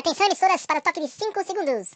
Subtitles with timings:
[0.00, 1.88] Atenção, emissoras, para o toque de 5 segundos.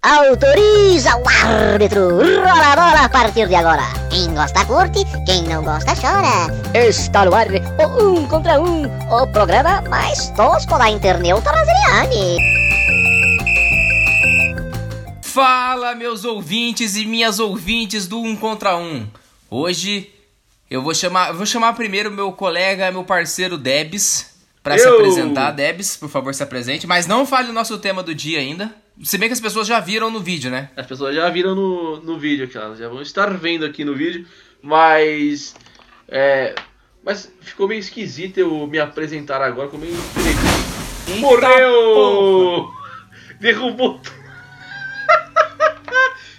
[0.00, 2.18] Autoriza o árbitro.
[2.18, 3.82] Rola a bola a partir de agora.
[4.08, 6.46] Quem gosta curte, quem não gosta chora.
[6.78, 12.38] Está no ar o um contra um, o programa mais tosco da internet brasileira.
[15.24, 19.08] Fala, meus ouvintes e minhas ouvintes do um contra um.
[19.50, 20.14] Hoje
[20.70, 24.37] eu vou chamar, vou chamar primeiro meu colega, meu parceiro Debs,
[24.68, 25.50] para se apresentar.
[25.52, 28.74] Debs, por favor, se apresente, mas não fale o nosso tema do dia ainda.
[29.02, 30.70] Se bem que as pessoas já viram no vídeo, né?
[30.76, 32.74] As pessoas já viram no, no vídeo, cara.
[32.74, 34.26] Já vão estar vendo aqui no vídeo.
[34.60, 35.54] Mas.
[36.08, 36.54] É,
[37.04, 39.68] mas ficou meio esquisito eu me apresentar agora.
[39.68, 39.94] Ficou meio.
[39.94, 42.70] Eita Morreu!
[43.40, 44.00] Derrubou.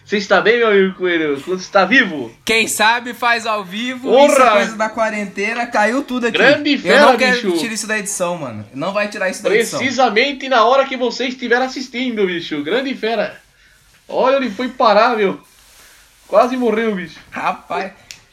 [0.10, 1.40] Você está bem, meu amigo Coelho?
[1.40, 2.36] Quando está vivo?
[2.44, 4.26] Quem sabe faz ao vivo, Porra!
[4.34, 6.36] isso é coisa da quarentena, caiu tudo aqui.
[6.40, 7.60] Grande Eu fera, não quero bicho.
[7.60, 8.66] tirar isso da edição, mano.
[8.74, 9.78] Não vai tirar isso da edição.
[9.78, 12.64] Precisamente na hora que você estiver assistindo, bicho.
[12.64, 13.40] Grande fera.
[14.08, 15.40] Olha, ele foi parar, meu.
[16.28, 17.20] Quase morreu, bicho.
[17.30, 17.92] Rapaz.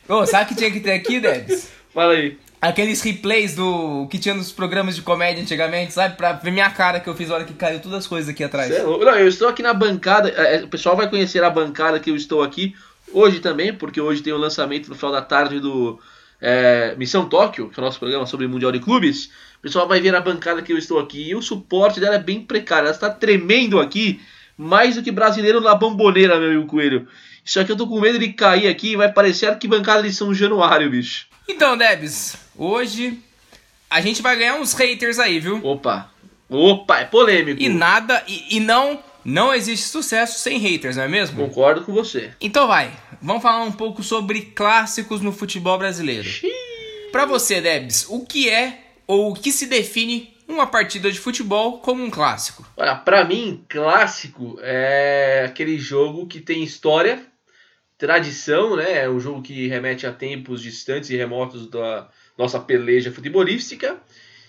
[0.09, 1.69] Ô, sabe o que tinha que ter aqui, Debs?
[1.93, 2.39] Fala aí.
[2.61, 6.17] Aqueles replays do que tinha nos programas de comédia antigamente, sabe?
[6.17, 8.71] Pra ver minha cara que eu fiz hora que caiu todas as coisas aqui atrás.
[8.71, 8.83] É.
[8.83, 10.29] Não, eu estou aqui na bancada.
[10.31, 12.75] é, O pessoal vai conhecer a bancada que eu estou aqui
[13.13, 16.01] hoje também, porque hoje tem o lançamento no final da tarde do
[16.41, 19.27] é, Missão Tóquio, que é o nosso programa sobre Mundial de Clubes.
[19.59, 22.21] O pessoal vai ver a bancada que eu estou aqui e o suporte dela é
[22.21, 22.87] bem precário.
[22.87, 24.21] Ela está tremendo aqui,
[24.57, 27.07] mais do que brasileiro na bomboneira, meu amigo Coelho.
[27.45, 30.35] Isso aqui eu tô com medo de cair aqui e vai parecer arquibancada de São
[30.35, 31.27] Januário, bicho.
[31.49, 33.19] Então, Debs, hoje
[33.89, 35.65] a gente vai ganhar uns haters aí, viu?
[35.65, 36.11] Opa,
[36.49, 37.63] opa, é polêmico.
[37.63, 41.47] E nada, e, e não, não existe sucesso sem haters, não é mesmo?
[41.47, 42.33] Concordo com você.
[42.41, 46.29] Então vai, vamos falar um pouco sobre clássicos no futebol brasileiro.
[47.13, 51.79] Pra você, Debs, o que é ou o que se define uma partida de futebol
[51.79, 52.67] como um clássico?
[52.77, 57.25] Olha, pra mim, clássico é aquele jogo que tem história,
[57.99, 59.05] tradição, né?
[59.05, 63.97] É um jogo que remete a tempos distantes e remotos da nossa peleja futebolística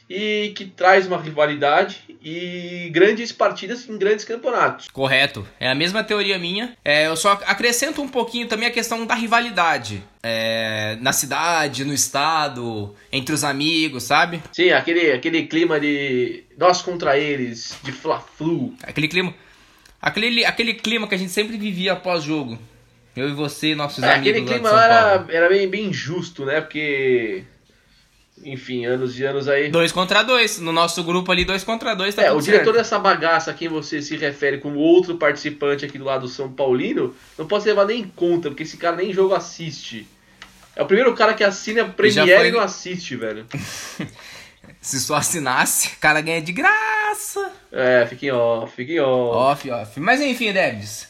[0.09, 4.87] e que traz uma rivalidade e grandes partidas em grandes campeonatos.
[4.89, 6.75] Correto, é a mesma teoria minha.
[6.83, 10.03] É, eu só acrescento um pouquinho também a questão da rivalidade.
[10.23, 14.41] É, na cidade, no estado, entre os amigos, sabe?
[14.51, 18.73] Sim, aquele, aquele clima de nós contra eles, de fla-flu.
[18.83, 19.33] Aquele clima.
[20.01, 22.57] Aquele, aquele clima que a gente sempre vivia após jogo.
[23.17, 25.31] Eu e você, nossos É, amigos aquele lá clima São era, Paulo.
[25.31, 26.61] era bem, bem justo, né?
[26.61, 27.43] Porque,
[28.43, 29.69] enfim, anos e anos aí.
[29.69, 30.59] Dois contra dois.
[30.59, 32.77] No nosso grupo ali, dois contra dois, tá É, o diretor certo.
[32.77, 37.15] dessa bagaça a quem você se refere como outro participante aqui do lado São Paulino,
[37.37, 40.07] não pode ser levado nem em conta, porque esse cara nem jogo assiste.
[40.75, 43.47] É o primeiro cara que assina Premiere foi- e não assiste, velho.
[44.79, 47.51] Se só assinasse, o cara ganha de graça.
[47.71, 49.67] É, fiquem off, fiquem off.
[49.67, 49.99] Off, off.
[49.99, 51.07] Mas enfim, Debs.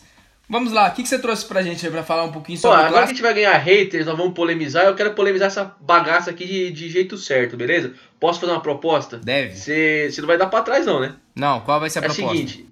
[0.49, 2.69] Vamos lá, o que, que você trouxe pra gente aí pra falar um pouquinho Pô,
[2.69, 5.47] sobre o agora que a gente vai ganhar haters, nós vamos polemizar, eu quero polemizar
[5.47, 7.93] essa bagaça aqui de, de jeito certo, beleza?
[8.17, 9.17] Posso fazer uma proposta?
[9.17, 9.53] Deve.
[9.55, 11.15] Você não vai dar pra trás não, né?
[11.35, 12.33] Não, qual vai ser a É o proposta?
[12.37, 12.65] seguinte,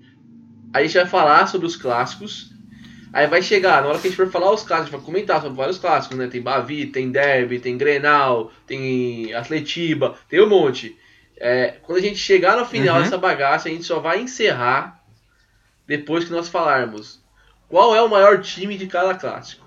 [0.73, 2.51] a gente vai falar sobre os clássicos,
[3.11, 5.01] aí vai chegar, na hora que a gente for falar os clássicos, a gente vai
[5.13, 6.27] comentar sobre vários clássicos, né?
[6.27, 10.97] Tem Bavi, tem Derby, tem Grenal, tem Atletiba, tem um monte.
[11.37, 13.03] É, quando a gente chegar no final Uhum.
[13.03, 15.03] dessa bagaça, a gente só vai encerrar
[15.85, 17.21] depois que nós falarmos
[17.67, 19.65] qual é o maior time de cada clássico.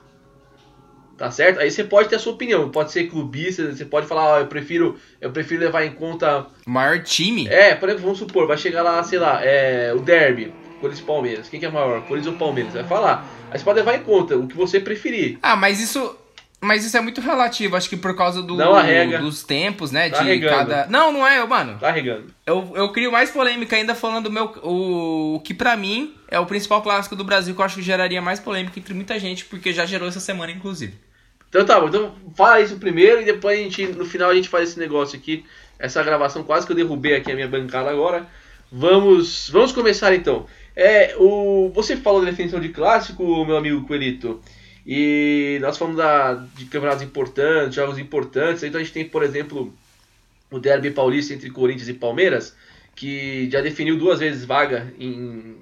[1.17, 1.59] Tá certo?
[1.59, 4.47] Aí você pode ter a sua opinião, pode ser clubista, você pode falar, ó, eu
[4.47, 7.49] prefiro, eu prefiro levar em conta O maior time?
[7.49, 11.03] é, por exemplo, vamos supor, vai chegar lá, sei lá, é, o derby, Corinthians e
[11.03, 11.49] Palmeiras.
[11.49, 12.73] Quem que é maior, Corinthians ou Palmeiras?
[12.73, 13.27] Vai falar.
[13.51, 15.39] Aí você pode levar em conta o que você preferir.
[15.43, 16.17] Ah, mas isso.
[16.61, 18.57] Mas isso é muito relativo, acho que por causa do,
[19.21, 20.11] dos tempos, né?
[20.11, 20.57] Tá de arregando.
[20.57, 20.87] cada.
[20.87, 21.79] Não, não é, mano.
[21.79, 22.27] Tá regando.
[22.45, 24.53] Eu, eu crio mais polêmica ainda falando do meu.
[24.65, 27.83] O, o que pra mim é o principal clássico do Brasil, que eu acho que
[27.83, 30.95] geraria mais polêmica entre muita gente, porque já gerou essa semana, inclusive.
[31.49, 34.49] Então tá bom, então fala isso primeiro e depois a gente, no final a gente
[34.49, 35.45] faz esse negócio aqui.
[35.79, 38.27] Essa gravação quase que eu derrubei aqui a minha bancada agora.
[38.71, 40.45] Vamos, vamos começar então.
[40.75, 44.41] É, o, você falou da definição de clássico, meu amigo Coelito.
[44.91, 48.63] E nós falamos da, de campeonatos importantes, jogos importantes.
[48.63, 49.71] Então a gente tem, por exemplo,
[50.51, 52.57] o derby paulista entre Corinthians e Palmeiras,
[52.97, 55.57] que já definiu duas vezes vaga em,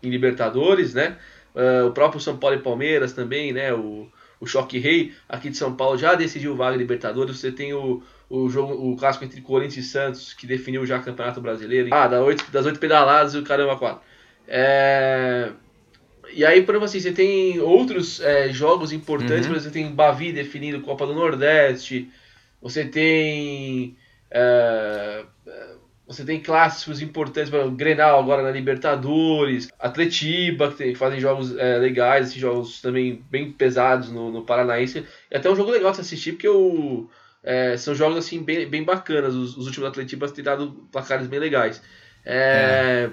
[0.00, 1.16] em Libertadores, né?
[1.52, 3.74] Ah, o próprio São Paulo e Palmeiras também, né?
[3.74, 4.06] O,
[4.38, 7.40] o Choque Rei aqui de São Paulo já decidiu vaga Libertadores.
[7.40, 11.02] Você tem o, o jogo, o clássico entre Corinthians e Santos, que definiu já o
[11.02, 11.92] Campeonato Brasileiro.
[11.92, 14.00] Ah, das oito, das oito pedaladas e o caramba quatro.
[14.46, 15.50] É...
[16.32, 19.52] E aí, por exemplo, assim, você tem outros é, jogos importantes, Uhum.
[19.52, 22.10] por exemplo, você tem Bavi definindo Copa do Nordeste,
[22.60, 23.96] você tem.
[24.30, 25.24] é,
[26.06, 31.56] você tem clássicos importantes, o Grenal agora na Libertadores, Atletiba, que, tem, que fazem jogos
[31.56, 35.06] é, legais, jogos também bem pesados no, no Paranaense.
[35.30, 37.08] É até um jogo legal de se assistir, porque o,
[37.44, 39.36] é, são jogos assim bem, bem bacanas.
[39.36, 41.80] Os, os últimos Atletibas têm dado placares bem legais.
[42.24, 43.10] É, é.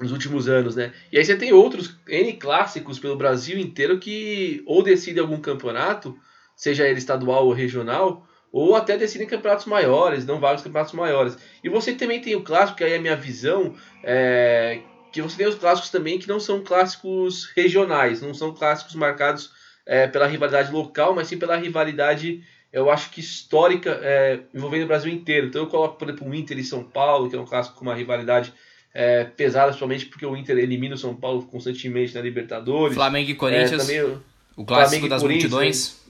[0.00, 0.92] Nos últimos anos, né?
[1.12, 6.16] E aí você tem outros N clássicos pelo Brasil inteiro que ou decidem algum campeonato,
[6.56, 11.38] seja ele estadual ou regional, ou até decidem campeonatos maiores, não vários campeonatos maiores.
[11.64, 14.80] E você também tem o clássico, que aí é a minha visão, é,
[15.12, 19.50] que você tem os clássicos também que não são clássicos regionais, não são clássicos marcados
[19.86, 22.42] é, pela rivalidade local, mas sim pela rivalidade,
[22.72, 25.46] eu acho que histórica, é, envolvendo o Brasil inteiro.
[25.46, 27.82] Então eu coloco, por exemplo, o Inter e São Paulo, que é um clássico com
[27.84, 28.52] uma rivalidade
[28.94, 32.94] é, pesada, principalmente porque o Inter elimina o São Paulo constantemente na Libertadores.
[32.94, 33.88] Flamengo e Corinthians.
[33.88, 34.20] É, também,
[34.56, 36.02] o clássico das multidões.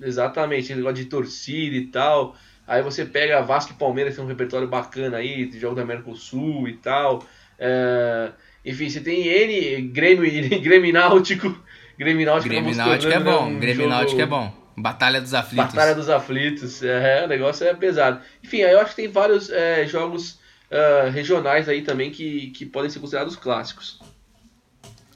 [0.00, 2.36] Exatamente, ele gosta de torcida e tal.
[2.66, 6.68] Aí você pega Vasco e Palmeiras, tem um repertório bacana aí, de jogo da Mercosul
[6.68, 7.24] e tal.
[7.58, 8.30] É,
[8.64, 10.22] enfim, você tem N, Grêmio,
[10.62, 11.58] Grêmio Náutico.
[11.98, 13.88] Grêmio Náutico, Grêmio Náutico é bom, um Grêmio jogo...
[13.88, 14.60] Náutico é bom.
[14.76, 15.66] Batalha dos Aflitos.
[15.66, 18.20] Batalha dos Aflitos, é, o negócio é pesado.
[18.42, 20.38] Enfim, eu acho que tem vários é, jogos
[20.70, 24.00] uh, regionais aí também que, que podem ser considerados clássicos.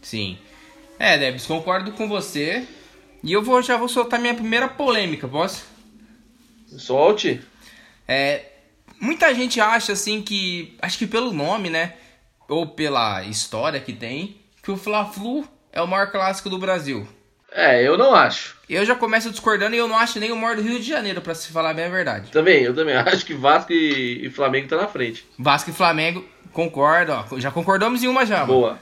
[0.03, 0.39] Sim.
[0.99, 2.67] É, Debs, concordo com você.
[3.23, 5.65] E eu vou, já vou soltar minha primeira polêmica, posso?
[6.67, 7.41] Solte.
[8.07, 8.51] É,
[9.01, 11.95] muita gente acha assim que, acho que pelo nome, né,
[12.49, 17.09] ou pela história que tem, que o Fla-Flu é o maior clássico do Brasil.
[17.55, 18.57] É, eu não acho.
[18.69, 21.21] Eu já começo discordando e eu não acho nem o maior do Rio de Janeiro,
[21.21, 22.31] para se falar bem a verdade.
[22.33, 25.25] Também, eu também acho que Vasco e, Flamengo tá na frente.
[25.39, 28.45] Vasco e Flamengo, concordo, ó, já concordamos em uma já.
[28.45, 28.71] Boa.
[28.71, 28.81] Mano.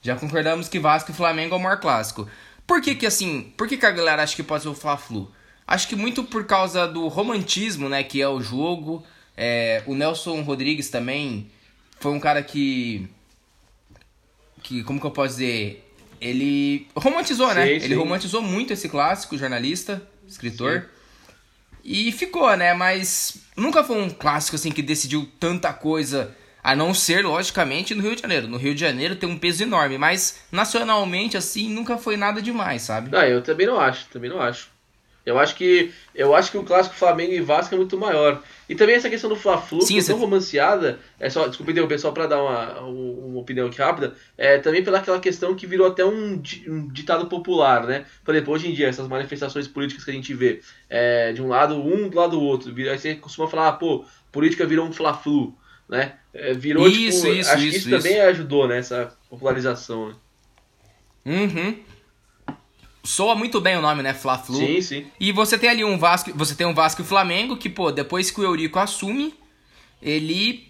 [0.00, 2.28] Já concordamos que Vasco e Flamengo é o maior clássico.
[2.66, 5.30] Por que que assim, por que que a galera acha que pode ser o Fla-Flu?
[5.66, 9.04] Acho que muito por causa do romantismo, né, que é o jogo.
[9.36, 11.50] É, o Nelson Rodrigues também
[11.98, 13.08] foi um cara que
[14.62, 15.85] que como que eu posso dizer,
[16.20, 17.66] ele romantizou, né?
[17.66, 17.84] Sim, sim.
[17.86, 20.82] Ele romantizou muito esse clássico, jornalista, escritor.
[20.82, 20.86] Sim.
[21.84, 22.74] E ficou, né?
[22.74, 28.02] Mas nunca foi um clássico assim que decidiu tanta coisa a não ser, logicamente, no
[28.02, 28.48] Rio de Janeiro.
[28.48, 32.82] No Rio de Janeiro tem um peso enorme, mas nacionalmente, assim, nunca foi nada demais,
[32.82, 33.08] sabe?
[33.08, 34.68] Não, eu também não acho, também não acho.
[35.26, 38.42] Eu acho que eu acho que o clássico Flamengo e Vasco é muito maior.
[38.68, 42.12] E também essa questão do Fla-Flu, que é tão romanceada, é só, desculpa interromper só
[42.12, 46.04] para dar uma, uma opinião aqui rápida, é também pela aquela questão que virou até
[46.04, 48.06] um, um ditado popular, né?
[48.24, 51.48] Por exemplo, hoje em dia, essas manifestações políticas que a gente vê, é, de um
[51.48, 54.92] lado um, do lado do outro, aí você costuma falar, ah, pô, política virou um
[54.92, 55.54] Fla-Flu
[55.88, 56.14] né?
[56.34, 60.08] É, virou, isso, tipo, isso, acho isso, que isso, isso, também ajudou nessa né, popularização,
[60.08, 60.14] né?
[61.24, 61.76] Uhum.
[63.06, 64.12] Soa muito bem o nome, né?
[64.12, 64.56] Fla-Flu.
[64.56, 65.06] Sim, sim.
[65.18, 68.30] E você tem ali um Vasco, você tem um Vasco e Flamengo que, pô, depois
[68.30, 69.32] que o Eurico assume,
[70.02, 70.66] ele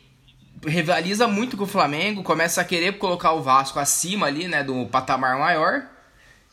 [0.64, 4.86] rivaliza muito com o Flamengo, começa a querer colocar o Vasco acima ali, né, do
[4.86, 5.84] patamar maior,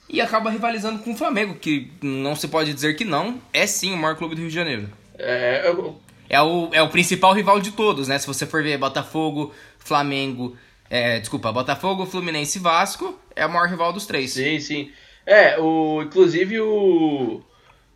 [0.10, 3.94] e acaba rivalizando com o Flamengo, que não se pode dizer que não, é sim
[3.94, 4.90] o maior clube do Rio de Janeiro.
[5.18, 6.00] É, eu,
[6.30, 8.18] é o, é o principal rival de todos, né?
[8.18, 10.56] Se você for ver Botafogo, Flamengo,
[10.90, 14.34] é, desculpa, Botafogo, Fluminense e Vasco, é o maior rival dos três.
[14.34, 14.92] Sim, sim.
[15.26, 17.42] É, o, inclusive o.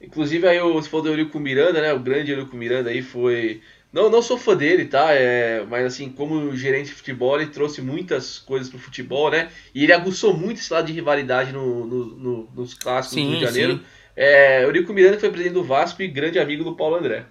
[0.01, 1.94] Inclusive aí o, você falou do Eurico Miranda, né?
[1.94, 3.62] O grande Eurico Miranda aí foi.
[3.91, 5.13] Não, não sou fã dele, tá?
[5.13, 9.49] É, mas assim, como gerente de futebol, ele trouxe muitas coisas pro futebol, né?
[9.73, 13.30] E ele aguçou muito esse lado de rivalidade no, no, no, nos clássicos sim, do
[13.31, 13.73] Rio de Janeiro.
[13.78, 13.83] Sim.
[14.16, 17.25] É, Eurico Miranda foi presidente do Vasco e grande amigo do Paulo André.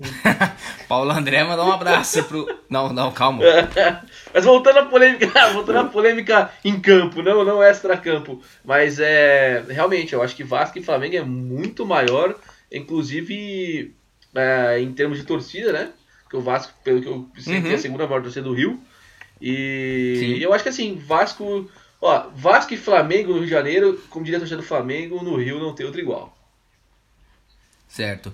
[0.88, 2.46] Paulo André mandou um abraço pro.
[2.68, 3.42] Não, não, calma.
[4.32, 8.42] Mas voltando à polêmica, voltando à polêmica em campo, não, não extra-campo.
[8.64, 9.64] Mas é.
[9.68, 12.34] Realmente, eu acho que Vasco e Flamengo é muito maior,
[12.70, 13.94] inclusive
[14.34, 15.92] é, em termos de torcida, né?
[16.28, 17.70] Que o Vasco, pelo que eu sei, uhum.
[17.70, 18.80] é a segunda maior torcida do Rio.
[19.40, 20.38] E Sim.
[20.38, 21.68] eu acho que assim, Vasco.
[22.00, 25.36] Ó, Vasco e Flamengo no Rio de Janeiro, como diria a torcida do Flamengo, no
[25.36, 26.34] Rio não tem outro igual.
[27.86, 28.32] Certo.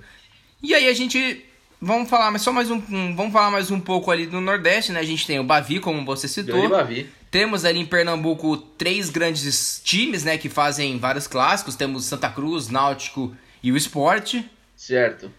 [0.62, 1.44] E aí a gente
[1.80, 4.92] Vamos falar mas só mais um, um, vamos falar mais um pouco ali do Nordeste,
[4.92, 5.00] né?
[5.00, 6.68] A gente tem o Bavi, como você citou.
[6.68, 7.08] Bavi.
[7.30, 11.76] Temos ali em Pernambuco três grandes times, né, que fazem vários clássicos.
[11.76, 14.48] Temos Santa Cruz, Náutico e o Esporte.
[14.74, 15.30] Certo.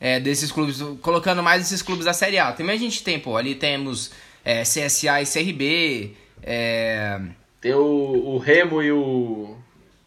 [0.00, 2.52] É, desses clubes, colocando mais esses clubes da Série A.
[2.52, 4.10] Também a gente tem, pô, ali temos
[4.44, 6.16] é, CSA e CRB.
[6.42, 7.20] É...
[7.60, 9.56] Tem o, o Remo e o,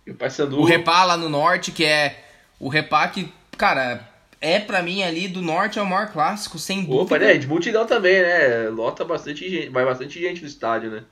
[0.05, 0.59] e o Paysandu.
[0.59, 2.25] O Repá lá no Norte, que é
[2.59, 4.06] o Repá que, cara,
[4.39, 7.01] é para mim ali do norte é o maior clássico, sem dúvida.
[7.01, 7.37] Opa, né?
[7.37, 8.69] De multidão também, né?
[8.69, 11.03] Lota bastante gente, vai bastante gente no estádio, né?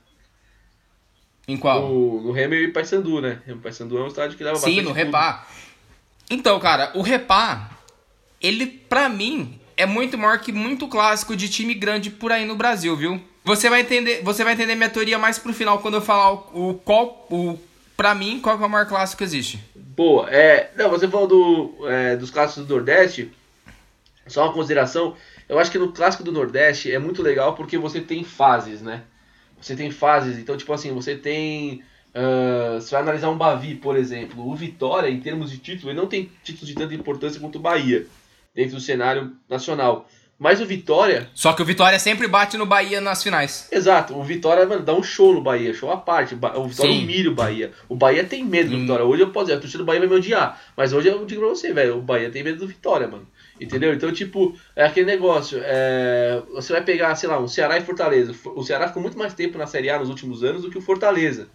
[1.47, 1.81] Em qual?
[1.81, 3.41] No, no Remo e Paysandu, né?
[3.47, 5.47] O Paysandu é um estádio que leva Sim, bastante no Repá.
[6.29, 7.69] Então, cara, o Repá,
[8.41, 12.55] ele pra mim é muito maior que muito clássico de time grande por aí no
[12.55, 13.21] Brasil, viu?
[13.43, 16.71] Você vai entender, você vai entender minha teoria mais pro final quando eu falar o,
[16.71, 17.59] o qual o
[17.95, 19.63] para mim qual é o maior clássico que existe.
[19.95, 23.31] Boa, é, não, você falou do, é, dos clássicos do Nordeste.
[24.27, 25.15] Só uma consideração,
[25.47, 29.03] eu acho que no clássico do Nordeste é muito legal porque você tem fases, né?
[29.61, 31.83] Você tem fases, então tipo assim, você tem
[32.15, 35.99] Uh, você vai analisar um Bavi, por exemplo, o Vitória, em termos de título, ele
[35.99, 38.07] não tem títulos de tanta importância quanto o Bahia,
[38.53, 40.09] dentro do cenário nacional.
[40.37, 41.29] Mas o Vitória.
[41.33, 43.69] Só que o Vitória sempre bate no Bahia nas finais.
[43.71, 46.35] Exato, o Vitória mano, dá um show no Bahia, show à parte.
[46.35, 47.03] O Vitória Sim.
[47.03, 47.71] humilha o Bahia.
[47.87, 49.05] O Bahia tem medo do Vitória.
[49.05, 50.61] Hoje eu posso dizer, a torcida do Bahia vai me odiar.
[50.75, 53.27] Mas hoje eu digo pra você, velho, o Bahia tem medo do Vitória, mano.
[53.59, 53.93] Entendeu?
[53.93, 55.59] Então, tipo, é aquele negócio.
[55.63, 56.41] É...
[56.53, 58.35] Você vai pegar, sei lá, um Ceará e Fortaleza.
[58.55, 60.81] O Ceará ficou muito mais tempo na Série A nos últimos anos do que o
[60.81, 61.47] Fortaleza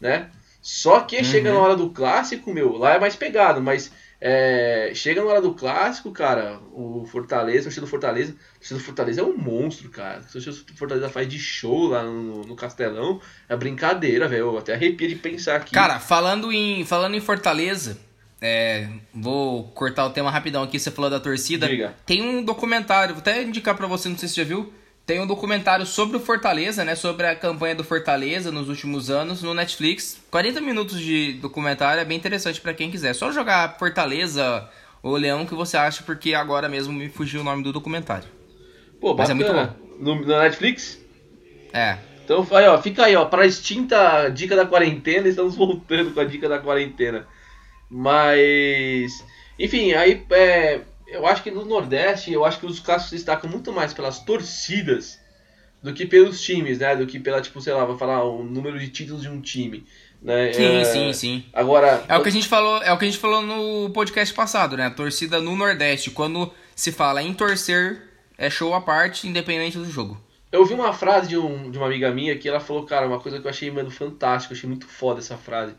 [0.00, 0.30] né?
[0.60, 1.24] Só que uhum.
[1.24, 5.42] chega na hora do clássico, meu, lá é mais pegado, mas é, chega na hora
[5.42, 9.36] do clássico, cara, o Fortaleza, o time do Fortaleza, o time do Fortaleza é um
[9.36, 10.20] monstro, cara.
[10.20, 14.46] O time do Fortaleza faz de show lá no, no Castelão, é brincadeira, velho.
[14.46, 15.72] Eu até arrepio de pensar aqui.
[15.72, 17.98] Cara, falando em, falando em Fortaleza,
[18.40, 21.68] é, vou cortar o tema rapidão aqui, você falou da torcida.
[21.68, 21.94] Diga.
[22.06, 24.72] Tem um documentário, vou até indicar para você, não sei se você já viu,
[25.06, 26.96] tem um documentário sobre o Fortaleza, né?
[26.96, 30.20] Sobre a campanha do Fortaleza nos últimos anos no Netflix.
[30.32, 33.14] 40 minutos de documentário é bem interessante para quem quiser.
[33.14, 34.68] Só jogar Fortaleza
[35.00, 38.28] ou Leão que você acha, porque agora mesmo me fugiu o nome do documentário.
[39.00, 39.48] Pô, Mas bacana.
[39.48, 40.04] é muito bom.
[40.04, 41.00] No, no Netflix?
[41.72, 41.98] É.
[42.24, 46.24] Então aí, ó, fica aí, ó, para extinta dica da quarentena, estamos voltando com a
[46.24, 47.28] dica da quarentena.
[47.88, 49.24] Mas,
[49.56, 53.48] enfim, aí é, eu acho que no Nordeste, eu acho que os clássicos se destacam
[53.48, 55.18] muito mais pelas torcidas
[55.82, 56.96] do que pelos times, né?
[56.96, 59.86] Do que pela, tipo, sei lá, vou falar o número de títulos de um time.
[60.20, 60.52] Né?
[60.52, 60.84] Sim, é...
[60.84, 61.44] sim, sim.
[61.52, 62.04] Agora.
[62.08, 64.76] É o que a gente falou, é o que a gente falou no podcast passado,
[64.76, 64.86] né?
[64.86, 68.02] A torcida no Nordeste, quando se fala em torcer,
[68.36, 70.20] é show à parte, independente do jogo.
[70.50, 73.20] Eu ouvi uma frase de, um, de uma amiga minha que ela falou, cara, uma
[73.20, 75.74] coisa que eu achei, mano, fantástico, eu achei muito foda essa frase.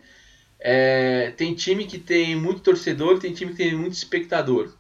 [0.59, 4.71] É, tem time que tem muito torcedor, tem time que tem muito espectador.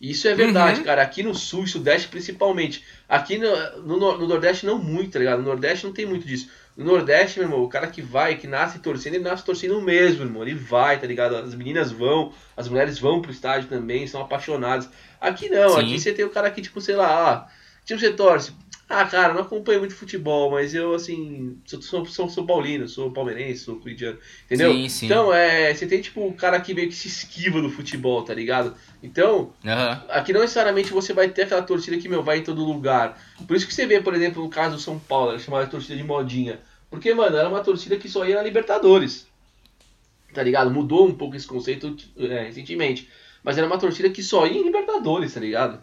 [0.00, 0.86] Isso é verdade, uhum.
[0.86, 1.02] cara.
[1.02, 2.84] Aqui no sul e sudeste principalmente.
[3.08, 3.48] Aqui no,
[3.82, 5.38] no, no, Nordeste não muito, tá ligado?
[5.38, 6.48] No Nordeste não tem muito disso.
[6.76, 10.22] No Nordeste, meu irmão, o cara que vai, que nasce torcendo, ele nasce torcendo mesmo,
[10.22, 10.42] irmão.
[10.42, 11.34] Ele vai, tá ligado?
[11.34, 14.88] As meninas vão, as mulheres vão pro estádio também, são apaixonadas.
[15.20, 15.80] Aqui não, Sim.
[15.80, 17.48] aqui você tem o cara que, tipo, sei lá, ah,
[17.84, 18.52] tipo, você torce.
[18.88, 23.10] Ah, cara, não acompanho muito futebol, mas eu, assim, sou, sou, sou, sou paulino, sou
[23.10, 24.72] palmeirense, sou corintiano, entendeu?
[24.72, 25.06] Sim, sim.
[25.06, 28.32] Então, é, você tem, tipo, o cara que meio que se esquiva do futebol, tá
[28.32, 28.74] ligado?
[29.02, 30.06] Então, uhum.
[30.08, 33.20] aqui não necessariamente você vai ter aquela torcida que, meu, vai em todo lugar.
[33.46, 35.70] Por isso que você vê, por exemplo, no caso do São Paulo, era chamada de
[35.70, 36.58] torcida de modinha.
[36.90, 39.26] Porque, mano, era uma torcida que só ia na Libertadores,
[40.32, 40.70] tá ligado?
[40.70, 43.06] Mudou um pouco esse conceito é, recentemente.
[43.42, 45.82] Mas era uma torcida que só ia em Libertadores, tá ligado?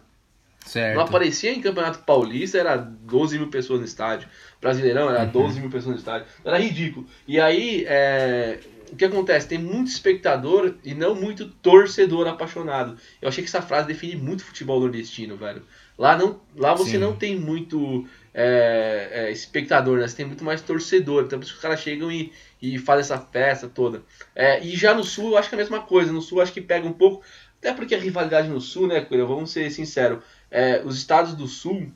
[0.66, 0.96] Certo.
[0.96, 4.28] Não aparecia em Campeonato Paulista, era 12 mil pessoas no estádio.
[4.60, 5.30] Brasileirão era uhum.
[5.30, 6.26] 12 mil pessoas no estádio.
[6.44, 7.06] Era ridículo.
[7.26, 8.58] E aí, é...
[8.90, 9.46] o que acontece?
[9.46, 12.98] Tem muito espectador e não muito torcedor apaixonado.
[13.22, 15.62] Eu achei que essa frase define muito futebol nordestino, velho.
[15.96, 16.98] Lá, não, lá você Sim.
[16.98, 18.04] não tem muito
[18.34, 20.08] é, é, espectador, né?
[20.08, 21.24] Você tem muito mais torcedor.
[21.24, 24.02] Então por isso que os caras chegam e, e fazem essa festa toda.
[24.34, 26.12] É, e já no sul eu acho que é a mesma coisa.
[26.12, 27.24] No sul eu acho que pega um pouco.
[27.58, 29.26] Até porque a rivalidade no sul, né, Coelho?
[29.26, 31.92] Vamos ser sinceros é, os estados do sul,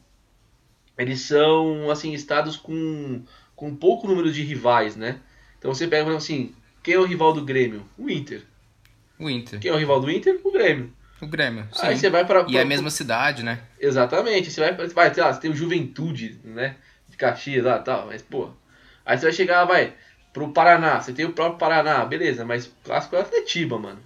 [0.97, 3.23] eles são, assim, estados com,
[3.57, 5.21] com pouco número de rivais, né?
[5.59, 7.87] Então você pega, assim, quem é o rival do Grêmio?
[7.97, 8.43] O Inter.
[9.19, 9.61] O Inter.
[9.61, 10.41] Quem é o rival do Inter?
[10.43, 10.93] O Grêmio.
[11.21, 11.87] O Grêmio, sim.
[11.87, 13.61] Aí você vai para E é a mesma cidade, né?
[13.79, 14.51] Exatamente.
[14.51, 16.77] Você vai, vai sei lá, você tem o Juventude, né?
[17.09, 18.51] De Caxias lá e tal, mas, pô...
[19.05, 19.95] Aí você vai chegar, vai,
[20.33, 21.01] pro Paraná.
[21.01, 24.01] Você tem o próprio Paraná, beleza, mas o clássico é o Atletiba, mano.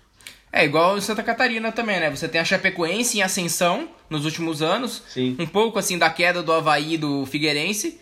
[0.57, 2.09] É igual Santa Catarina também, né?
[2.09, 5.03] Você tem a Chapecoense em ascensão nos últimos anos.
[5.09, 5.35] Sim.
[5.37, 8.01] Um pouco assim da queda do Havaí do Figueirense.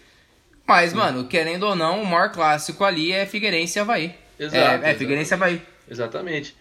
[0.69, 0.99] Mas, Sim.
[0.99, 4.15] mano, querendo ou não, o maior clássico ali é Figueirense e Havaí.
[4.39, 4.85] Exato.
[4.85, 5.63] É, é Figueirense e Havaí.
[5.91, 6.55] Exatamente.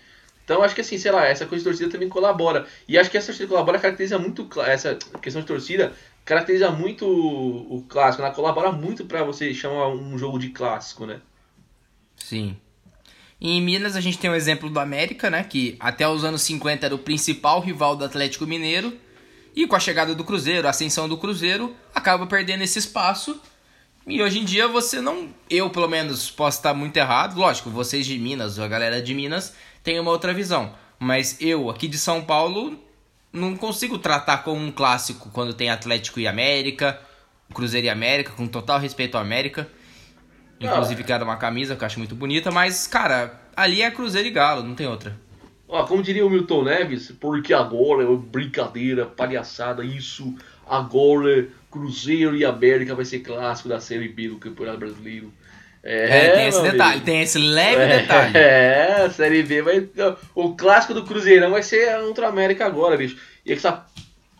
[0.45, 2.65] Então acho que assim, sei lá, essa coisa de torcida também colabora.
[2.87, 5.91] E acho que essa torcida colabora caracteriza muito essa questão de torcida
[6.23, 11.19] caracteriza muito o clássico, ela colabora muito para você chamar um jogo de clássico, né?
[12.15, 12.55] Sim.
[13.41, 16.85] Em Minas a gente tem o exemplo do América, né, que até os anos 50
[16.85, 18.93] era o principal rival do Atlético Mineiro,
[19.55, 23.41] e com a chegada do Cruzeiro, a ascensão do Cruzeiro, acaba perdendo esse espaço.
[24.05, 28.05] E hoje em dia você não, eu pelo menos posso estar muito errado, lógico, vocês
[28.05, 32.21] de Minas, a galera de Minas tem uma outra visão, mas eu aqui de São
[32.21, 32.79] Paulo
[33.33, 37.01] não consigo tratar como um clássico quando tem Atlético e América,
[37.53, 39.67] Cruzeiro e América, com total respeito ao América.
[40.61, 44.31] Inclusive, quero uma camisa que eu acho muito bonita, mas, cara, ali é Cruzeiro e
[44.31, 45.15] Galo, não tem outra.
[45.67, 50.35] Ó, como diria o Milton Neves, porque agora é brincadeira, palhaçada, isso.
[50.67, 55.31] Agora Cruzeiro e América vai ser clássico da Série B do Campeonato Brasileiro.
[55.83, 57.05] É, tem esse detalhe, amigo.
[57.05, 58.31] tem esse leve É, detalhe.
[58.37, 59.89] É, a Série B vai.
[60.35, 63.17] O clássico do Cruzeirão vai ser a Ultra América agora, bicho.
[63.45, 63.85] E essa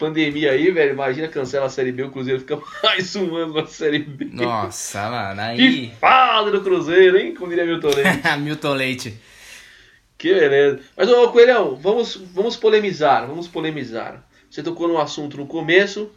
[0.02, 3.68] pandemia aí, velho, imagina cancela a Série B, o Cruzeiro fica mais um ano na
[3.68, 4.26] Série B.
[4.34, 5.94] Nossa, mano, Que aí.
[6.00, 7.36] fala do Cruzeiro, hein?
[7.36, 8.38] Como diria Milton Leite.
[8.42, 9.18] Milton Leite.
[10.18, 10.80] Que beleza.
[10.98, 14.28] Mas, ô Coelhão, vamos, vamos polemizar, vamos polemizar.
[14.50, 16.12] Você tocou num assunto no começo,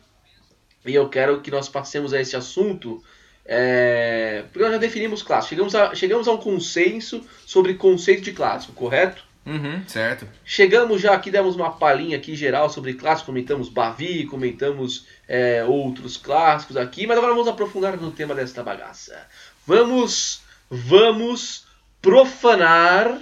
[0.86, 3.02] e eu quero que nós passemos a esse assunto,
[3.44, 5.50] é, porque nós já definimos clássico.
[5.50, 9.23] Chegamos a, chegamos a um consenso sobre conceito de clássico, correto?
[9.46, 10.26] Uhum, certo.
[10.44, 16.16] Chegamos já aqui, demos uma palhinha aqui geral sobre clássico, comentamos Bavi, comentamos é, outros
[16.16, 19.26] clássicos aqui, mas agora vamos aprofundar no tema desta bagaça.
[19.66, 21.66] Vamos, vamos
[22.00, 23.20] profanar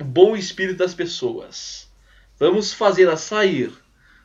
[0.00, 1.88] o bom espírito das pessoas.
[2.38, 3.72] Vamos fazê-las sair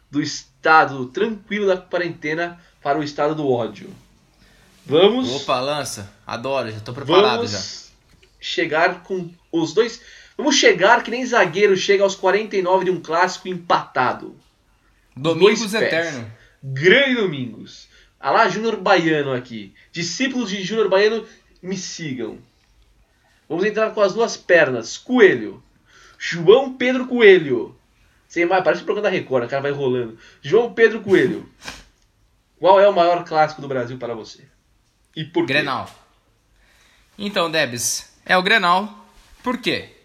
[0.10, 3.90] do estado tranquilo da quarentena para o estado do ódio.
[4.86, 6.10] Vamos Opa, lança.
[6.26, 7.60] Adoro, já tô preparado Vamos já.
[8.40, 10.02] chegar com os dois.
[10.38, 14.36] Vamos chegar que nem zagueiro chega aos 49 de um clássico empatado.
[15.16, 15.74] Domingos.
[15.74, 16.32] Eterno.
[16.62, 17.88] Grande Domingos.
[18.20, 19.74] Alá Júnior Baiano aqui.
[19.92, 21.26] Discípulos de Júnior Baiano,
[21.62, 22.38] me sigam.
[23.50, 24.98] Vamos entrar com as duas pernas.
[24.98, 25.64] Coelho.
[26.20, 27.76] João Pedro Coelho.
[28.28, 30.18] Sem mais, parece o programa da Record, o cara vai rolando.
[30.42, 31.50] João Pedro Coelho.
[32.60, 34.44] Qual é o maior clássico do Brasil para você?
[35.16, 35.54] E por quê?
[35.54, 35.90] Grenal.
[37.18, 39.06] Então, Debs, é o Grenal.
[39.42, 39.97] Por quê?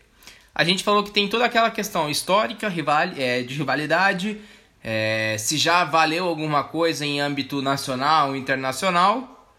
[0.54, 4.40] A gente falou que tem toda aquela questão histórica, rival, é, de rivalidade,
[4.84, 9.54] é, se já valeu alguma coisa em âmbito nacional, internacional.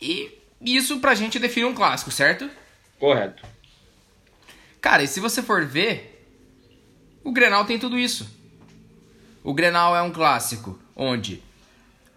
[0.00, 2.48] E isso pra gente define um clássico, certo?
[2.98, 3.44] Correto.
[4.80, 6.26] Cara, e se você for ver,
[7.22, 8.28] o Grenal tem tudo isso.
[9.44, 11.42] O Grenal é um clássico onde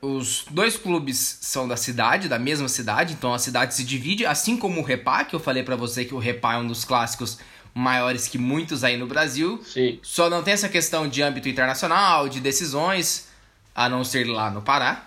[0.01, 4.55] os dois clubes são da cidade, da mesma cidade, então a cidade se divide, assim
[4.55, 7.39] como o Repá, que eu falei pra você que o Repá é um dos clássicos
[7.75, 9.61] maiores que muitos aí no Brasil.
[9.65, 9.99] Sim.
[10.01, 13.27] Só não tem essa questão de âmbito internacional, de decisões,
[13.75, 15.05] a não ser lá no Pará.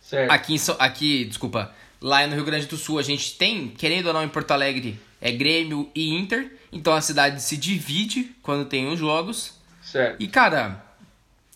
[0.00, 0.30] Certo.
[0.30, 4.22] Aqui, aqui, desculpa, lá no Rio Grande do Sul a gente tem, querendo ou não,
[4.22, 6.52] em Porto Alegre, é Grêmio e Inter.
[6.70, 9.54] Então a cidade se divide quando tem os jogos.
[9.82, 10.22] Certo.
[10.22, 10.84] E cara,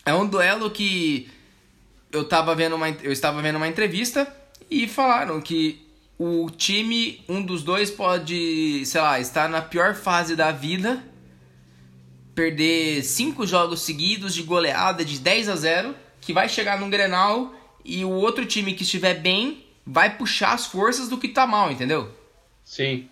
[0.05, 1.31] é um duelo que
[2.11, 4.27] eu tava vendo uma, eu estava vendo uma entrevista
[4.69, 5.86] e falaram que
[6.19, 11.05] o time, um dos dois pode, sei lá, estar na pior fase da vida,
[12.35, 17.55] perder cinco jogos seguidos de goleada de 10 a 0, que vai chegar num Grenal
[17.85, 21.71] e o outro time que estiver bem vai puxar as forças do que tá mal,
[21.71, 22.11] entendeu?
[22.65, 23.09] Sim.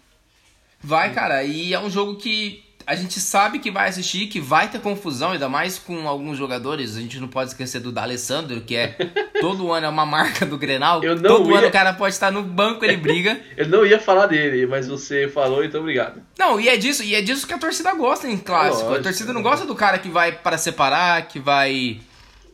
[0.83, 4.69] Vai, cara, e é um jogo que a gente sabe que vai assistir, que vai
[4.69, 6.97] ter confusão, ainda mais com alguns jogadores.
[6.97, 8.89] A gente não pode esquecer do D'Alessandro, que é
[9.41, 11.03] todo ano é uma marca do Grenal.
[11.03, 13.41] Eu não todo ia- ano o cara pode estar no banco, ele briga.
[13.57, 16.21] Eu não ia falar dele, mas você falou, então obrigado.
[16.39, 18.83] Não, e é disso, e é disso que a torcida gosta em clássico.
[18.85, 19.01] Lógico.
[19.01, 22.01] a torcida não gosta do cara que vai para separar, que vai.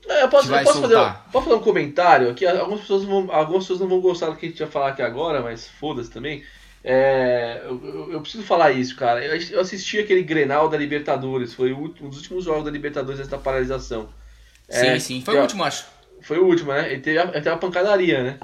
[0.08, 0.94] É, Eu posso, eu posso fazer,
[1.30, 2.46] posso fazer um comentário aqui?
[2.46, 5.02] Algumas pessoas, vão, algumas pessoas não vão gostar do que a gente vai falar aqui
[5.02, 6.42] agora, mas foda-se também.
[6.82, 9.24] É, eu, eu- preciso falar isso, cara.
[9.24, 13.18] Eu, eu assisti aquele Grenal da Libertadores, foi o um dos últimos jogos da Libertadores
[13.20, 14.12] antes da paralisação.
[14.68, 15.20] É, sim, sim.
[15.22, 15.84] Foi o último, acho.
[16.22, 16.92] Foi o último, né?
[16.92, 18.40] Ele teve a, ele teve a pancadaria, né?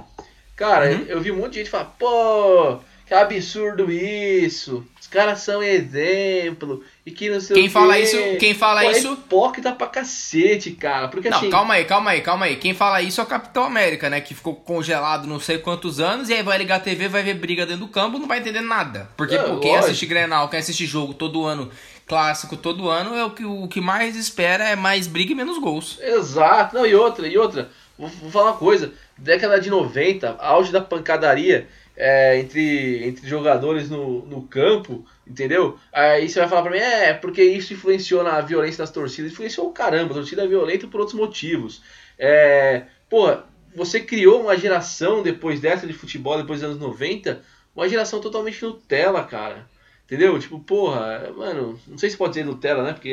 [0.56, 0.92] Cara, Uhum.
[0.92, 4.86] eu, eu vi um monte de gente falar, pô, que absurdo isso.
[5.06, 6.82] Os caras são exemplo.
[7.06, 8.02] E que não sei Quem o fala quê.
[8.02, 9.06] isso, quem fala Pô, isso.
[9.06, 11.06] É hipócrita pra cacete, cara.
[11.06, 11.48] Porque Não, assim.
[11.48, 12.56] calma aí, calma aí, calma aí.
[12.56, 14.20] Quem fala isso é o Capitão América, né?
[14.20, 17.34] Que ficou congelado não sei quantos anos, e aí vai ligar a TV, vai ver
[17.34, 19.08] briga dentro do campo, não vai entender nada.
[19.16, 21.70] Porque, É, pô, quem assiste Grenal, quem assiste jogo todo ano,
[22.04, 25.58] clássico todo ano, é o que, o que mais espera é mais briga e menos
[25.58, 26.00] gols.
[26.02, 26.74] Exato.
[26.74, 27.70] Não, e outra, e outra.
[27.96, 28.92] Vou, vou falar uma coisa.
[29.16, 35.78] Década de 90, auge da pancadaria é, entre, entre jogadores no, no campo, entendeu?
[35.92, 39.32] Aí você vai falar pra mim, é, porque isso influenciou na violência das torcidas.
[39.32, 41.82] Influenciou o caramba, a torcida é violenta por outros motivos.
[42.18, 47.42] É, porra, você criou uma geração depois dessa de futebol, depois dos anos 90,
[47.74, 49.66] uma geração totalmente Nutella, cara.
[50.04, 50.38] Entendeu?
[50.38, 52.92] Tipo, porra, mano, não sei se pode dizer Nutella, né?
[52.92, 53.08] Porque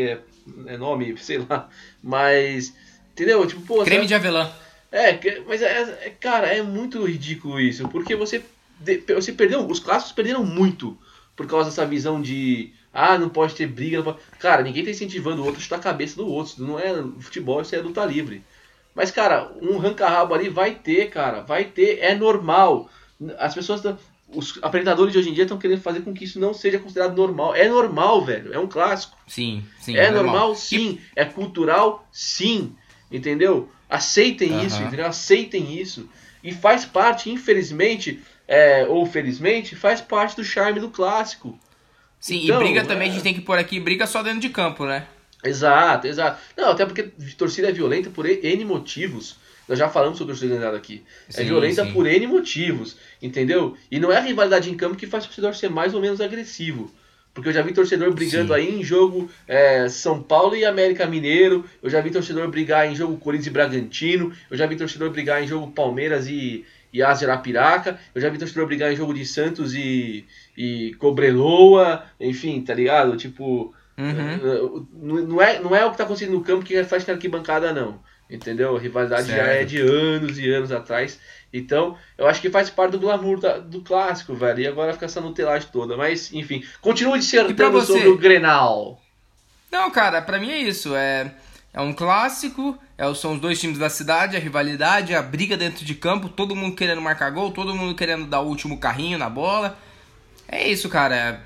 [0.68, 1.68] é, é nome, sei lá.
[2.02, 2.74] Mas,
[3.12, 3.46] entendeu?
[3.48, 4.50] Tipo, pô, Creme você- de avelã.
[4.92, 8.44] é, mas é, é- cara, é muito ridículo isso, porque você,
[9.16, 10.98] você perdeu, os clássicos perderam muito
[11.36, 14.20] por causa dessa visão de, ah, não pode ter briga, pode...
[14.40, 16.94] cara, ninguém tá incentivando o outro a chutar a cabeça do outro, isso não é
[17.20, 18.44] futebol, isso é luta livre.
[18.94, 22.88] Mas, cara, um ranca-rabo ali vai ter, cara, vai ter, é normal.
[23.40, 23.98] As pessoas, tão-
[24.30, 27.16] os apresentadores de hoje em dia estão querendo fazer com que isso não seja considerado
[27.18, 27.56] normal.
[27.56, 28.54] É normal, velho.
[28.54, 29.18] É um clássico.
[29.28, 29.98] Sim, sim.
[29.98, 31.00] é normal, sim.
[31.16, 32.76] É cultural, sim.
[33.12, 33.70] Entendeu?
[33.90, 35.06] Aceitem isso, entendeu?
[35.08, 36.08] Aceitem isso.
[36.44, 38.22] E faz parte, infelizmente,
[38.54, 41.58] é, ou felizmente, faz parte do charme do clássico.
[42.20, 43.12] Sim, Então, e briga também é.
[43.12, 45.08] a gente tem que pôr aqui, briga só dentro de campo, né?
[45.44, 46.40] Exato, exato.
[46.56, 47.04] Não, até porque
[47.36, 49.38] torcida é violenta por N motivos.
[49.68, 51.04] Nós já falamos sobre torcida organizada aqui.
[51.30, 51.94] é Sim, violenta sim.
[51.94, 53.76] por N motivos, entendeu?
[53.90, 56.22] E não é a rivalidade em campo que faz o torcedor ser mais ou menos
[56.22, 56.94] agressivo.
[57.34, 58.60] Porque eu já vi torcedor brigando Sim.
[58.60, 61.66] aí em jogo é, São Paulo e América Mineiro.
[61.82, 64.32] Eu já vi torcedor brigar em jogo Corinthians e Bragantino.
[64.52, 68.00] Eu já vi torcedor brigar em jogo Palmeiras e, e Asa Arapiraca.
[68.14, 70.26] Eu já vi torcedor brigar em jogo de Santos e,
[70.56, 72.04] e Cobreloa.
[72.20, 73.18] Enfim, tá ligado?
[73.18, 74.84] Tipo, Uhum.
[74.94, 77.72] não, não é, não é o que tá acontecendo no campo que reflete na arquibancada,
[77.74, 78.00] não.
[78.30, 78.76] Entendeu?
[78.76, 79.50] A rivalidade já Certo.
[79.62, 81.20] é de anos e anos atrás.
[81.54, 84.60] Então, eu acho que faz parte do glamour da- do clássico, velho.
[84.62, 85.96] E agora fica essa nutelagem toda.
[85.96, 87.94] Mas, enfim, continue pra dissertando você?
[87.94, 89.00] sobre o Grenal.
[89.72, 90.96] Não, cara, pra mim é isso.
[90.96, 91.32] É,
[91.72, 92.76] é um clássico,
[93.16, 96.76] são os dois times da cidade, a rivalidade, a briga dentro de campo, todo mundo
[96.76, 99.78] querendo marcar gol, todo mundo querendo dar o último carrinho na bola.
[100.48, 101.44] É isso, cara.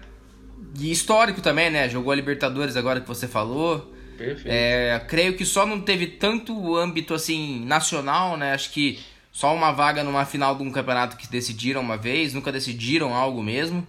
[0.77, 1.87] E histórico também, né?
[1.87, 3.93] Jogou a Libertadores agora que você falou.
[4.17, 4.49] Perfeito.
[4.49, 8.53] É, creio que só não teve tanto âmbito assim nacional, né?
[8.53, 8.99] Acho que
[9.31, 13.43] só uma vaga numa final de um campeonato que decidiram uma vez, nunca decidiram algo
[13.43, 13.87] mesmo.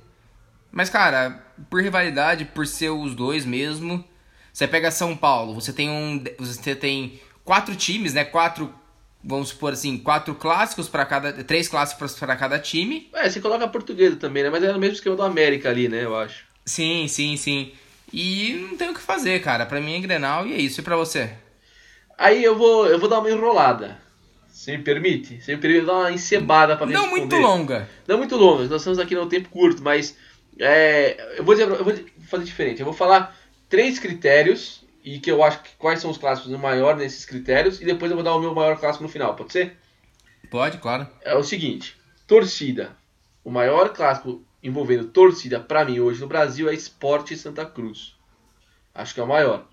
[0.71, 4.05] Mas, cara, por rivalidade, por ser os dois mesmo,
[4.53, 7.19] você pega São Paulo, você tem um, você tem
[7.49, 8.27] quatro times, né?
[8.27, 8.71] Quatro,
[9.25, 13.09] vamos supor assim, quatro clássicos para cada, três clássicos para cada time.
[13.15, 14.51] É, você coloca a portuguesa também, né?
[14.51, 16.05] Mas é no mesmo esquema do América ali, né?
[16.05, 16.45] Eu acho.
[16.67, 17.73] Sim, sim, sim.
[18.13, 19.65] E não tem o que fazer, cara.
[19.65, 20.81] Pra mim é Grenal e é isso.
[20.81, 21.31] E pra você?
[22.19, 23.99] Aí eu vou, eu vou dar uma enrolada.
[24.53, 25.41] Você me permite?
[25.41, 27.21] Você me permite dar uma encebada pra me Não responder?
[27.23, 27.89] muito longa.
[28.07, 30.15] Não muito longas, nós estamos aqui num tempo curto, mas
[30.59, 31.95] é, eu, vou dizer, eu vou
[32.29, 32.81] fazer diferente.
[32.81, 33.35] Eu vou falar
[33.71, 37.81] três critérios e que eu acho que quais são os clássicos no maior nesses critérios
[37.81, 39.75] e depois eu vou dar o meu maior clássico no final, pode ser?
[40.51, 41.09] Pode, claro.
[41.23, 42.95] É o seguinte: torcida.
[43.43, 48.15] O maior clássico envolvendo torcida pra mim hoje no Brasil é Esporte Santa Cruz.
[48.95, 49.67] Acho que é o maior.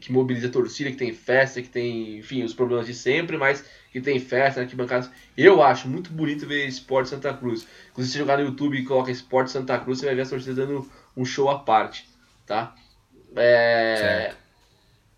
[0.00, 3.62] Que mobiliza a torcida, que tem festa, que tem, enfim, os problemas de sempre, mas
[3.92, 5.10] que tem festa, arquibancadas.
[5.36, 7.66] Eu acho muito bonito ver Esporte Santa Cruz.
[7.90, 10.30] Inclusive, se você jogar no YouTube e coloca Esporte Santa Cruz, você vai ver as
[10.30, 12.08] torcidas dando um show à parte,
[12.46, 12.74] tá?
[13.36, 14.34] É...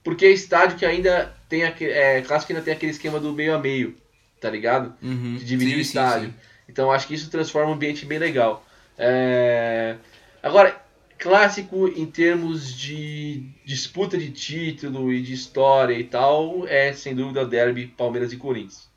[0.03, 1.93] Porque é estádio que ainda tem aquele.
[1.93, 3.97] É, clássico que ainda tem aquele esquema do meio a meio,
[4.41, 4.95] tá ligado?
[5.03, 5.37] Uhum.
[5.37, 6.29] de dividir Sim, o sim, estádio.
[6.31, 6.35] sim.
[6.69, 8.67] Então acho que isso transforma um ambiente bem legal.
[8.99, 9.97] É,
[10.43, 10.81] Agora,
[11.19, 17.43] clássico em termos de disputa de título e de história e tal, é sem dúvida
[17.43, 18.91] o derby Palmeiras e Corinthians.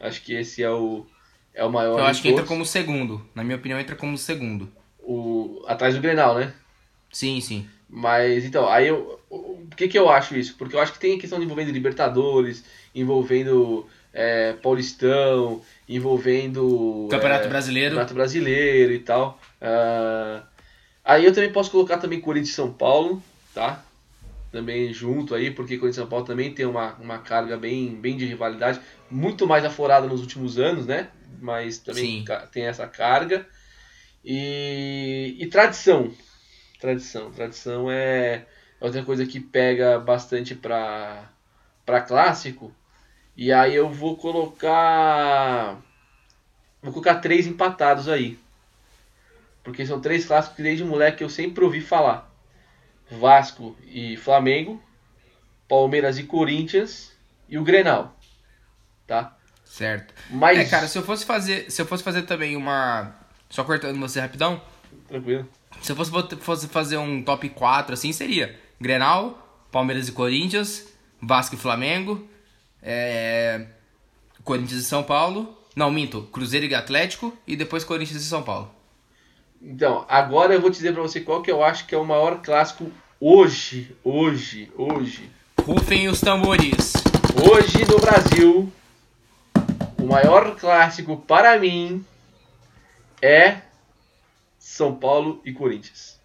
[0.00, 1.06] Acho que esse é o,
[1.54, 1.98] é o maior.
[1.98, 3.26] Eu acho que entra como segundo.
[3.34, 4.70] Na minha opinião, entra como segundo.
[4.98, 6.52] o atrás do Grenal, né?
[7.12, 7.68] Sim, sim.
[7.88, 9.20] Mas então, aí eu.
[9.68, 10.54] Por que, que eu acho isso?
[10.56, 17.08] Porque eu acho que tem a questão envolvendo Libertadores, envolvendo é, Paulistão, envolvendo.
[17.10, 17.90] Campeonato é, Brasileiro.
[17.90, 19.38] Campeonato Brasileiro e tal.
[19.60, 20.42] Ah,
[21.04, 23.22] aí eu também posso colocar também Corinthians e São Paulo,
[23.54, 23.84] tá?
[24.50, 28.16] Também junto aí, porque Corinthians e São Paulo também tem uma, uma carga bem, bem
[28.16, 31.08] de rivalidade, muito mais aflorada nos últimos anos, né?
[31.40, 32.24] Mas também Sim.
[32.50, 33.46] tem essa carga.
[34.24, 36.10] E, e tradição.
[36.80, 37.30] Tradição.
[37.30, 38.46] Tradição é
[38.80, 41.30] outra coisa que pega bastante pra,
[41.84, 42.74] pra clássico.
[43.36, 45.78] E aí eu vou colocar.
[46.82, 48.38] Vou colocar três empatados aí.
[49.62, 52.32] Porque são três clássicos que desde moleque eu sempre ouvi falar.
[53.10, 54.82] Vasco e Flamengo,
[55.68, 57.12] Palmeiras e Corinthians
[57.48, 58.16] e o Grenal.
[59.06, 59.36] Tá?
[59.64, 60.14] Certo.
[60.30, 61.70] Mas É, cara, se eu fosse fazer.
[61.70, 63.14] Se eu fosse fazer também uma.
[63.50, 64.60] Só cortando você rapidão.
[65.08, 65.48] tranquilo.
[65.82, 70.86] Se eu fosse, fosse fazer um top 4, assim, seria Grenal, Palmeiras e Corinthians,
[71.20, 72.26] Vasco e Flamengo,
[72.82, 73.66] é,
[74.44, 75.56] Corinthians e São Paulo.
[75.74, 78.70] Não, minto, Cruzeiro e Atlético e depois Corinthians e São Paulo.
[79.60, 82.40] Então, agora eu vou dizer pra você qual que eu acho que é o maior
[82.42, 85.30] clássico hoje, hoje, hoje.
[85.60, 86.92] Rufem os tambores.
[87.34, 88.72] Hoje no Brasil,
[89.98, 92.04] o maior clássico para mim
[93.20, 93.58] é
[94.58, 96.15] São Paulo e Corinthians.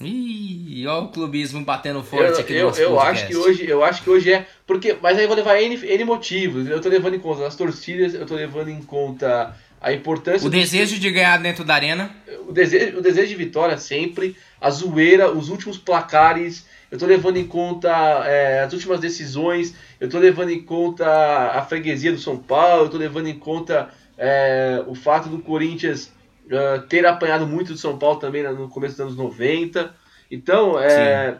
[0.00, 3.16] Ih, ó o clubismo batendo forte Eu, aqui no eu, nosso eu podcast.
[3.24, 5.74] acho que hoje, eu acho que hoje é, porque, mas aí eu vou levar N,
[5.74, 6.68] N motivos.
[6.68, 10.50] Eu tô levando em conta as torcidas, eu tô levando em conta a importância O
[10.50, 12.10] do- desejo de ganhar dentro da arena.
[12.46, 17.38] o desejo, o desejo de vitória sempre, a zoeira, os últimos placares, eu tô levando
[17.38, 17.88] em conta
[18.26, 21.06] é, as últimas decisões, eu tô levando em conta
[21.54, 26.12] a freguesia do São Paulo, eu tô levando em conta é, o fato do Corinthians
[26.46, 29.94] uh, ter apanhado muito do São Paulo também no começo dos anos 90.
[30.30, 31.38] Então, é,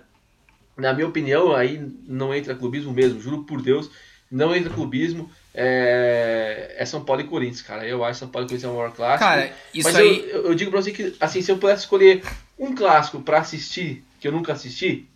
[0.76, 3.90] na minha opinião, aí não entra clubismo mesmo, juro por Deus,
[4.30, 5.30] não entra clubismo.
[5.58, 7.86] É, é São Paulo e Corinthians, cara.
[7.86, 9.24] Eu acho que São Paulo e Corinthians é o maior clássico.
[9.24, 10.28] Cara, isso Mas aí.
[10.30, 12.22] eu, eu digo pra você que, assim, se eu pudesse escolher
[12.58, 15.08] um clássico pra assistir, que eu nunca assisti,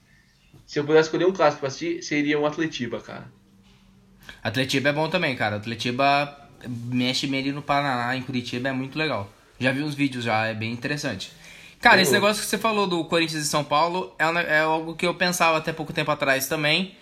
[0.66, 3.30] se eu pudesse escolher um clássico pra assistir, seria um Atletiba, cara.
[4.42, 5.56] Atletiba é bom também, cara.
[5.56, 9.30] Atletiba mexe meio ali no Paraná, em Curitiba, é muito legal.
[9.60, 11.30] Já vi uns vídeos já, é bem interessante.
[11.80, 14.24] Cara, Eu- esse negócio que você falou do Corinthians e São Paulo é,
[14.56, 16.94] é algo que eu pensava até pouco tempo atrás também.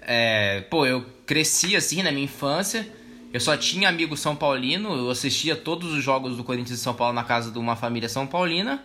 [0.00, 2.88] É, pô, eu cresci assim na minha infância.
[3.32, 6.94] Eu só tinha amigo São Paulino, eu assistia todos os jogos do Corinthians e São
[6.94, 8.82] Paulo na casa de uma família São Paulina.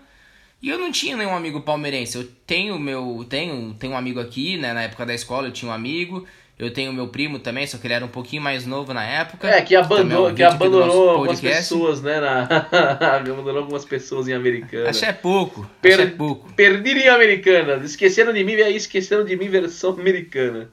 [0.62, 2.18] E eu não tinha nenhum amigo palmeirense.
[2.18, 3.26] Eu tenho meu.
[3.30, 4.74] Tenho, tenho um amigo aqui, né?
[4.74, 6.28] Na época da escola eu tinha um amigo.
[6.62, 9.48] Eu tenho meu primo também, só que ele era um pouquinho mais novo na época.
[9.50, 12.20] É, que é abandonou, um que abandonou algumas pessoas, né?
[12.22, 12.48] Na...
[13.18, 14.88] abandonou algumas pessoas em Americana.
[14.92, 15.68] Acho é pouco.
[15.82, 16.54] Per- Acho é pouco.
[16.54, 17.84] Perdido em Americana.
[17.84, 20.70] Esqueceram de mim e aí esqueceram de mim versão americana.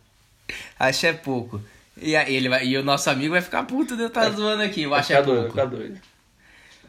[0.78, 1.58] Acho é pouco.
[1.96, 4.62] E, aí ele vai, e o nosso amigo vai ficar puto de eu estar zoando
[4.62, 4.82] aqui.
[4.82, 5.52] Eu Vai acho é ficar doido, pouco.
[5.52, 5.98] ficar doido.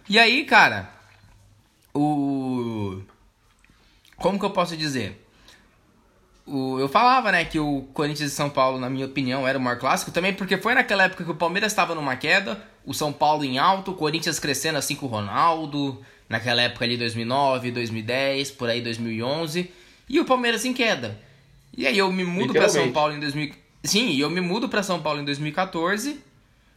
[0.10, 0.90] E aí, cara,
[1.94, 3.02] o.
[4.18, 5.26] Como que eu posso dizer?
[6.50, 6.80] O...
[6.80, 9.78] Eu falava, né, que o Corinthians e São Paulo, na minha opinião, era o maior
[9.78, 13.44] clássico, também porque foi naquela época que o Palmeiras estava numa queda, o São Paulo
[13.46, 18.70] em alto, o Corinthians crescendo assim com o Ronaldo, naquela época ali 2009, 2010, por
[18.70, 19.72] aí 2011,
[20.08, 21.18] e o Palmeiras em queda.
[21.76, 22.92] E aí eu me mudo para São.
[22.92, 23.54] Paulo em 2000.
[23.84, 26.20] Sim, eu me mudo para São Paulo em 2014.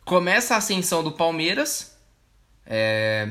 [0.04, 1.96] Começa a ascensão do Palmeiras.
[2.66, 3.30] É,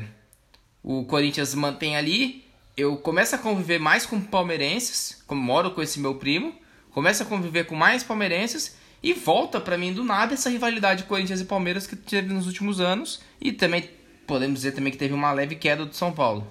[0.82, 2.44] o Corinthians mantém ali.
[2.76, 6.54] Eu começo a conviver mais com palmeirenses, como moro com esse meu primo.
[6.90, 11.40] Começo a conviver com mais palmeirenses e volta pra mim do nada essa rivalidade Corinthians
[11.40, 13.90] e Palmeiras que teve nos últimos anos e também
[14.26, 16.46] podemos dizer também que teve uma leve queda do São Paulo.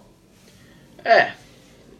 [1.03, 1.33] É.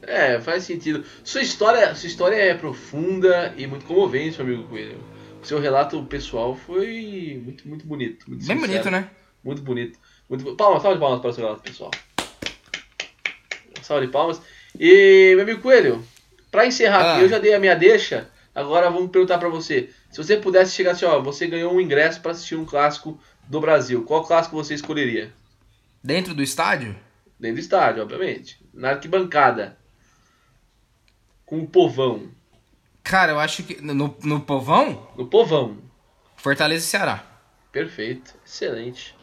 [0.04, 1.04] É, faz sentido.
[1.24, 5.04] Sua história, sua história é profunda e muito comovente, meu amigo Coelho.
[5.42, 8.30] O seu relato pessoal foi muito, muito bonito.
[8.30, 8.72] Muito Bem sincero.
[8.72, 9.10] bonito, né?
[9.44, 10.00] Muito bonito.
[10.30, 10.56] Muito...
[10.56, 11.92] Palmas, de palmas para o seu relato pessoal.
[13.82, 14.42] Salve de palmas.
[14.80, 16.04] E, meu amigo Coelho,
[16.50, 17.14] pra encerrar Ah.
[17.14, 18.30] aqui, eu já dei a minha deixa.
[18.54, 19.90] Agora vamos perguntar pra você.
[20.10, 23.60] Se você pudesse chegar assim, ó, você ganhou um ingresso pra assistir um clássico do
[23.62, 24.04] Brasil.
[24.04, 25.32] Qual clássico você escolheria?
[26.04, 26.96] Dentro do estádio?
[27.40, 28.60] Dentro do estádio, obviamente.
[28.74, 29.78] Na arquibancada.
[31.46, 32.30] Com o povão.
[33.04, 35.78] Cara, eu acho que no, no povão, No povão.
[36.38, 37.24] Fortaleza e Ceará.
[37.72, 38.34] Perfeito.
[38.46, 39.16] Excelente.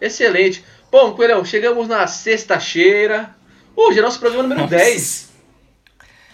[0.00, 0.64] Excelente.
[0.90, 3.34] Bom, Coelhão, chegamos na sexta-feira.
[3.76, 4.76] Hoje é nosso programa número Nossa.
[4.76, 5.32] 10.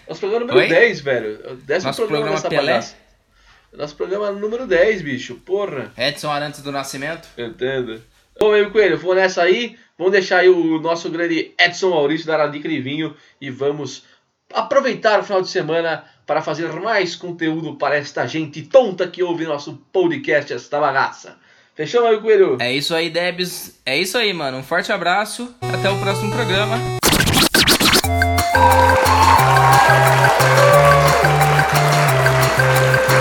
[0.07, 0.67] Nosso programa número Oi?
[0.69, 1.39] 10, velho.
[1.43, 2.71] É décimo Nosso programa, programa dessa Pelé?
[2.73, 2.95] bagaça.
[3.73, 5.35] Nosso programa número 10, bicho.
[5.35, 5.91] Porra.
[5.97, 7.27] Edson Arantes do Nascimento.
[7.37, 8.01] Entendo.
[8.39, 9.77] Bom, meu Coelho, vou nessa aí.
[9.97, 14.03] Vamos deixar aí o nosso grande Edson Maurício dar a dica de vinho e vamos
[14.53, 19.45] aproveitar o final de semana para fazer mais conteúdo para esta gente tonta que ouve
[19.45, 21.37] nosso podcast, esta bagaça.
[21.75, 22.57] Fechou, meu Coelho?
[22.59, 23.79] É isso aí, Debs.
[23.85, 24.57] É isso aí, mano.
[24.57, 25.55] Um forte abraço.
[25.61, 27.00] Até o próximo programa.
[28.53, 28.99] Thank
[33.11, 33.20] you.